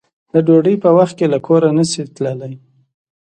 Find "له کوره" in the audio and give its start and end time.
1.33-1.69